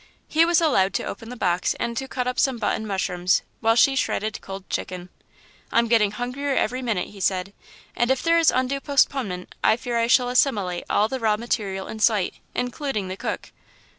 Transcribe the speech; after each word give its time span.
He 0.27 0.45
was 0.45 0.59
allowed 0.59 0.95
to 0.95 1.03
open 1.03 1.29
the 1.29 1.35
box 1.35 1.75
and 1.75 1.95
to 1.97 2.07
cut 2.07 2.25
up 2.25 2.39
some 2.39 2.57
button 2.57 2.87
mushrooms, 2.87 3.43
while 3.59 3.75
she 3.75 3.95
shredded 3.95 4.41
cold 4.41 4.67
chicken. 4.67 5.09
"I'm 5.71 5.87
getting 5.87 6.09
hungry 6.09 6.57
every 6.57 6.81
minute," 6.81 7.09
he 7.09 7.19
said, 7.19 7.53
"and 7.95 8.09
if 8.09 8.23
there 8.23 8.39
is 8.39 8.49
undue 8.49 8.79
postponement, 8.79 9.53
I 9.63 9.77
fear 9.77 9.99
I 9.99 10.07
shall 10.07 10.29
assimilate 10.29 10.85
all 10.89 11.07
the 11.07 11.19
raw 11.19 11.37
material 11.37 11.85
in 11.85 11.99
sight 11.99 12.33
including 12.55 13.09
the 13.09 13.15
cook." 13.17 13.51